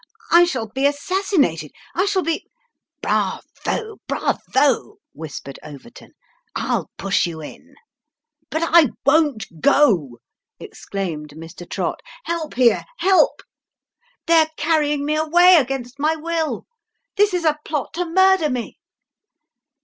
[0.31, 2.49] "I shall be assassinated I shall be
[3.03, 6.13] ""Bravo, bravo," whispered Overton."
[6.55, 7.75] I'll push you in."
[8.49, 10.17] "But I won't go,"
[10.59, 11.69] exclaimed Mr.
[11.69, 11.99] Trott.
[12.23, 13.41] "Help here, help!
[14.25, 16.65] They're carrying me away against my will.
[17.15, 18.79] This is a plot to murder me."